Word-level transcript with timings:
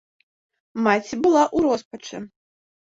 Маці 0.87 1.15
была 1.27 1.43
ў 1.55 1.69
роспачы. 1.69 2.27